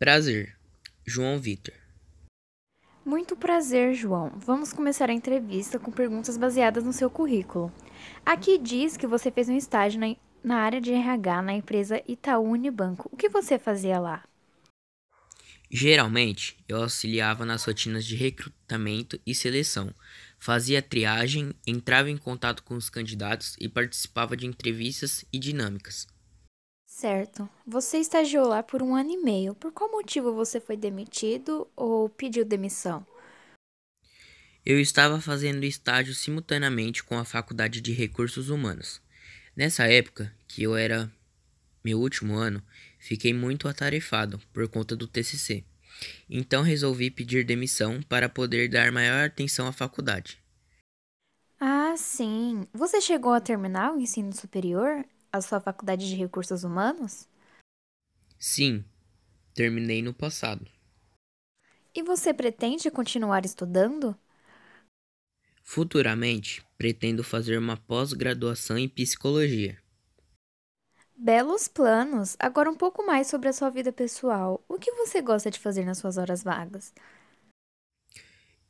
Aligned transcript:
Prazer, 0.00 0.56
João 1.06 1.38
Vitor. 1.38 1.74
Muito 3.04 3.36
prazer, 3.36 3.92
João. 3.92 4.32
Vamos 4.34 4.72
começar 4.72 5.10
a 5.10 5.12
entrevista 5.12 5.78
com 5.78 5.92
perguntas 5.92 6.38
baseadas 6.38 6.82
no 6.82 6.92
seu 6.94 7.10
currículo. 7.10 7.70
Aqui 8.24 8.56
diz 8.56 8.96
que 8.96 9.06
você 9.06 9.30
fez 9.30 9.50
um 9.50 9.56
estágio 9.58 10.00
na, 10.00 10.16
na 10.42 10.56
área 10.56 10.80
de 10.80 10.90
RH 10.90 11.42
na 11.42 11.52
empresa 11.52 12.02
Itaú 12.08 12.50
Unibanco. 12.50 13.10
O 13.12 13.16
que 13.16 13.28
você 13.28 13.58
fazia 13.58 14.00
lá? 14.00 14.24
Geralmente, 15.70 16.56
eu 16.66 16.78
auxiliava 16.78 17.44
nas 17.44 17.62
rotinas 17.64 18.06
de 18.06 18.16
recrutamento 18.16 19.20
e 19.26 19.34
seleção, 19.34 19.94
fazia 20.38 20.80
triagem, 20.80 21.52
entrava 21.66 22.08
em 22.08 22.16
contato 22.16 22.62
com 22.62 22.74
os 22.74 22.88
candidatos 22.88 23.54
e 23.60 23.68
participava 23.68 24.34
de 24.34 24.46
entrevistas 24.46 25.26
e 25.30 25.38
dinâmicas. 25.38 26.06
Certo. 27.00 27.48
Você 27.66 27.96
estagiou 27.96 28.46
lá 28.46 28.62
por 28.62 28.82
um 28.82 28.94
ano 28.94 29.10
e 29.10 29.16
meio. 29.16 29.54
Por 29.54 29.72
qual 29.72 29.90
motivo 29.90 30.34
você 30.34 30.60
foi 30.60 30.76
demitido 30.76 31.66
ou 31.74 32.10
pediu 32.10 32.44
demissão? 32.44 33.06
Eu 34.66 34.78
estava 34.78 35.18
fazendo 35.18 35.64
estágio 35.64 36.14
simultaneamente 36.14 37.02
com 37.02 37.16
a 37.16 37.24
Faculdade 37.24 37.80
de 37.80 37.92
Recursos 37.92 38.50
Humanos. 38.50 39.00
Nessa 39.56 39.90
época, 39.90 40.30
que 40.46 40.62
eu 40.62 40.76
era 40.76 41.10
meu 41.82 41.98
último 41.98 42.34
ano, 42.34 42.62
fiquei 42.98 43.32
muito 43.32 43.66
atarefado 43.66 44.38
por 44.52 44.68
conta 44.68 44.94
do 44.94 45.08
TCC. 45.08 45.64
Então 46.28 46.60
resolvi 46.62 47.10
pedir 47.10 47.46
demissão 47.46 48.02
para 48.02 48.28
poder 48.28 48.68
dar 48.68 48.92
maior 48.92 49.24
atenção 49.24 49.66
à 49.66 49.72
faculdade. 49.72 50.38
Ah, 51.58 51.94
sim. 51.96 52.66
Você 52.74 53.00
chegou 53.00 53.32
a 53.32 53.40
terminar 53.40 53.94
o 53.94 53.98
ensino 53.98 54.34
superior? 54.34 55.02
A 55.32 55.40
sua 55.40 55.60
faculdade 55.60 56.08
de 56.08 56.14
recursos 56.16 56.64
humanos? 56.64 57.28
Sim, 58.40 58.84
terminei 59.54 60.02
no 60.02 60.12
passado. 60.12 60.68
E 61.94 62.02
você 62.02 62.34
pretende 62.34 62.90
continuar 62.90 63.44
estudando? 63.44 64.18
Futuramente, 65.62 66.62
pretendo 66.76 67.22
fazer 67.24 67.56
uma 67.56 67.76
pós-graduação 67.76 68.76
em 68.76 68.88
psicologia. 68.88 69.80
Belos 71.16 71.68
planos! 71.68 72.36
Agora 72.38 72.68
um 72.68 72.74
pouco 72.74 73.06
mais 73.06 73.28
sobre 73.28 73.48
a 73.48 73.52
sua 73.52 73.70
vida 73.70 73.92
pessoal. 73.92 74.64
O 74.68 74.76
que 74.78 74.90
você 74.92 75.22
gosta 75.22 75.48
de 75.50 75.58
fazer 75.60 75.84
nas 75.84 75.98
suas 75.98 76.16
horas 76.18 76.42
vagas? 76.42 76.92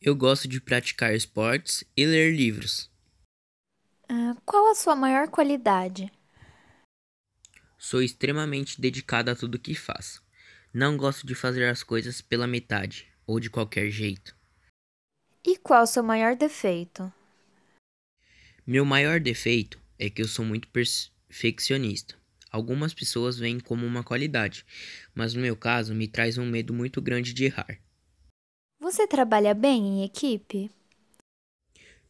Eu 0.00 0.14
gosto 0.14 0.46
de 0.46 0.60
praticar 0.60 1.14
esportes 1.14 1.84
e 1.96 2.04
ler 2.04 2.34
livros. 2.34 2.90
Ah, 4.10 4.36
qual 4.44 4.70
a 4.70 4.74
sua 4.74 4.94
maior 4.94 5.28
qualidade? 5.28 6.12
Sou 7.82 8.02
extremamente 8.02 8.78
dedicado 8.78 9.30
a 9.30 9.34
tudo 9.34 9.58
que 9.58 9.74
faço. 9.74 10.22
Não 10.70 10.98
gosto 10.98 11.26
de 11.26 11.34
fazer 11.34 11.64
as 11.64 11.82
coisas 11.82 12.20
pela 12.20 12.46
metade 12.46 13.08
ou 13.26 13.40
de 13.40 13.48
qualquer 13.48 13.90
jeito. 13.90 14.36
E 15.42 15.56
qual 15.56 15.84
o 15.84 15.86
seu 15.86 16.02
maior 16.02 16.36
defeito? 16.36 17.10
Meu 18.66 18.84
maior 18.84 19.18
defeito 19.18 19.80
é 19.98 20.10
que 20.10 20.20
eu 20.20 20.28
sou 20.28 20.44
muito 20.44 20.68
perfeccionista. 20.68 22.16
Algumas 22.50 22.92
pessoas 22.92 23.38
veem 23.38 23.58
como 23.58 23.86
uma 23.86 24.04
qualidade, 24.04 24.66
mas 25.14 25.32
no 25.32 25.40
meu 25.40 25.56
caso 25.56 25.94
me 25.94 26.06
traz 26.06 26.36
um 26.36 26.44
medo 26.44 26.74
muito 26.74 27.00
grande 27.00 27.32
de 27.32 27.46
errar. 27.46 27.80
Você 28.78 29.06
trabalha 29.06 29.54
bem 29.54 29.82
em 29.82 30.04
equipe? 30.04 30.70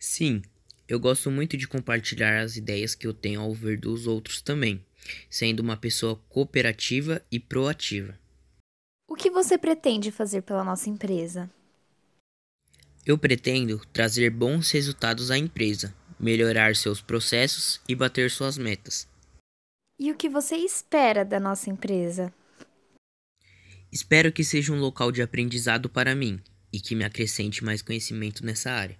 Sim, 0.00 0.42
eu 0.91 1.00
gosto 1.00 1.30
muito 1.30 1.56
de 1.56 1.66
compartilhar 1.66 2.41
as 2.41 2.56
ideias 2.56 2.94
que 2.94 3.06
eu 3.06 3.14
tenho 3.14 3.41
ao 3.41 3.55
ver 3.55 3.78
dos 3.78 4.06
outros 4.06 4.42
também 4.42 4.84
sendo 5.28 5.60
uma 5.60 5.77
pessoa 5.77 6.16
cooperativa 6.28 7.22
e 7.30 7.38
proativa. 7.38 8.19
O 9.08 9.14
que 9.14 9.30
você 9.30 9.58
pretende 9.58 10.10
fazer 10.10 10.42
pela 10.42 10.64
nossa 10.64 10.88
empresa? 10.88 11.50
Eu 13.05 13.19
pretendo 13.19 13.84
trazer 13.92 14.30
bons 14.30 14.70
resultados 14.70 15.30
à 15.30 15.38
empresa, 15.38 15.94
melhorar 16.19 16.76
seus 16.76 17.00
processos 17.00 17.81
e 17.88 17.94
bater 17.94 18.31
suas 18.31 18.56
metas. 18.56 19.09
E 19.98 20.10
o 20.10 20.16
que 20.16 20.28
você 20.28 20.56
espera 20.56 21.25
da 21.25 21.41
nossa 21.41 21.70
empresa? 21.70 22.32
Espero 23.92 24.31
que 24.31 24.44
seja 24.44 24.72
um 24.72 24.78
local 24.78 25.10
de 25.10 25.20
aprendizado 25.20 25.88
para 25.88 26.15
mim 26.15 26.41
e 26.72 26.81
que 26.81 26.94
me 26.94 27.04
acrescente 27.04 27.65
mais 27.65 27.82
conhecimento 27.82 28.44
nessa 28.47 28.70
área. 28.70 28.97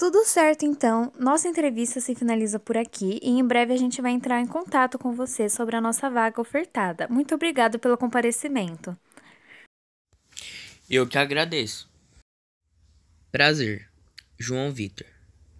Tudo 0.00 0.24
certo, 0.24 0.64
então. 0.64 1.12
Nossa 1.18 1.46
entrevista 1.46 2.00
se 2.00 2.14
finaliza 2.14 2.58
por 2.58 2.74
aqui 2.74 3.20
e 3.22 3.28
em 3.28 3.46
breve 3.46 3.74
a 3.74 3.76
gente 3.76 4.00
vai 4.00 4.12
entrar 4.12 4.40
em 4.40 4.46
contato 4.46 4.98
com 4.98 5.12
você 5.12 5.46
sobre 5.46 5.76
a 5.76 5.80
nossa 5.80 6.08
vaga 6.08 6.40
ofertada. 6.40 7.06
Muito 7.06 7.34
obrigado 7.34 7.78
pelo 7.78 7.98
comparecimento. 7.98 8.96
Eu 10.88 11.06
que 11.06 11.18
agradeço. 11.18 11.86
Prazer, 13.30 13.90
João 14.38 14.72
Vitor. 14.72 15.06